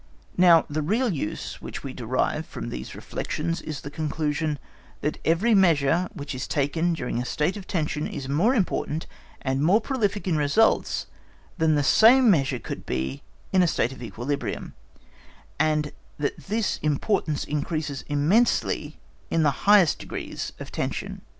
Now 0.35 0.65
the 0.67 0.81
real 0.81 1.13
use 1.13 1.61
which 1.61 1.83
we 1.83 1.93
derive 1.93 2.47
from 2.47 2.69
these 2.69 2.95
reflections 2.95 3.61
is 3.61 3.81
the 3.81 3.91
conclusion 3.91 4.57
that 5.01 5.19
every 5.23 5.53
measure 5.53 6.09
which 6.15 6.33
is 6.33 6.47
taken 6.47 6.93
during 6.93 7.21
a 7.21 7.23
state 7.25 7.55
of 7.55 7.67
tension 7.67 8.07
is 8.07 8.27
more 8.27 8.55
important 8.55 9.05
and 9.43 9.61
more 9.61 9.79
prolific 9.79 10.27
in 10.27 10.37
results 10.37 11.05
than 11.59 11.75
the 11.75 11.83
same 11.83 12.31
measure 12.31 12.57
could 12.57 12.83
be 12.83 13.21
in 13.53 13.61
a 13.61 13.67
state 13.67 13.91
of 13.91 14.01
equilibrium, 14.01 14.73
and 15.59 15.91
that 16.17 16.45
this 16.47 16.77
importance 16.81 17.43
increases 17.43 18.01
immensely 18.07 18.97
in 19.29 19.43
the 19.43 19.67
highest 19.69 19.99
degrees 19.99 20.51
of 20.59 20.71
tension. 20.71 21.21